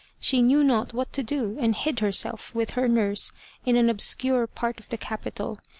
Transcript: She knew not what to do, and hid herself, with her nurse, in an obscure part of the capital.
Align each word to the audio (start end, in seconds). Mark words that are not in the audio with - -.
She 0.19 0.41
knew 0.41 0.63
not 0.63 0.95
what 0.95 1.13
to 1.13 1.21
do, 1.21 1.57
and 1.59 1.75
hid 1.75 1.99
herself, 1.99 2.55
with 2.55 2.71
her 2.71 2.87
nurse, 2.87 3.31
in 3.67 3.75
an 3.75 3.87
obscure 3.87 4.47
part 4.47 4.79
of 4.79 4.89
the 4.89 4.97
capital. 4.97 5.59